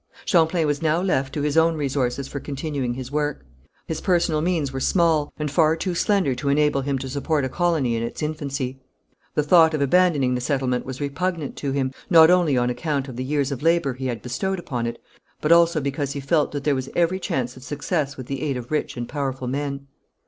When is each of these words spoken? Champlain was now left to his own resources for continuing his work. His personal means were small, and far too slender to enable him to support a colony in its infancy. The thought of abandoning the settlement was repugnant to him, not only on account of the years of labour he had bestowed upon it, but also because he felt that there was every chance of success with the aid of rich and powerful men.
Champlain 0.25 0.65
was 0.65 0.81
now 0.81 0.99
left 0.99 1.31
to 1.35 1.43
his 1.43 1.55
own 1.55 1.75
resources 1.75 2.27
for 2.27 2.39
continuing 2.39 2.95
his 2.95 3.11
work. 3.11 3.45
His 3.85 4.01
personal 4.01 4.41
means 4.41 4.71
were 4.73 4.79
small, 4.79 5.31
and 5.37 5.51
far 5.51 5.75
too 5.75 5.93
slender 5.93 6.33
to 6.33 6.49
enable 6.49 6.81
him 6.81 6.97
to 6.97 7.07
support 7.07 7.45
a 7.45 7.49
colony 7.49 7.95
in 7.95 8.01
its 8.01 8.23
infancy. 8.23 8.79
The 9.35 9.43
thought 9.43 9.75
of 9.75 9.81
abandoning 9.83 10.33
the 10.33 10.41
settlement 10.41 10.87
was 10.87 10.99
repugnant 11.01 11.55
to 11.57 11.71
him, 11.71 11.91
not 12.09 12.31
only 12.31 12.57
on 12.57 12.71
account 12.71 13.09
of 13.09 13.15
the 13.15 13.23
years 13.23 13.51
of 13.51 13.61
labour 13.61 13.93
he 13.93 14.07
had 14.07 14.23
bestowed 14.23 14.57
upon 14.57 14.87
it, 14.87 14.99
but 15.39 15.51
also 15.51 15.79
because 15.79 16.13
he 16.13 16.19
felt 16.19 16.51
that 16.53 16.63
there 16.63 16.73
was 16.73 16.89
every 16.95 17.19
chance 17.19 17.55
of 17.55 17.61
success 17.63 18.17
with 18.17 18.25
the 18.25 18.41
aid 18.41 18.57
of 18.57 18.71
rich 18.71 18.97
and 18.97 19.07
powerful 19.07 19.47
men. 19.47 19.85